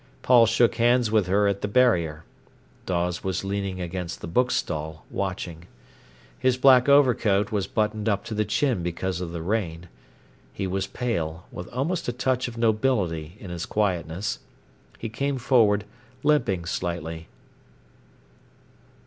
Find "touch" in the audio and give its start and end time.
12.13-12.47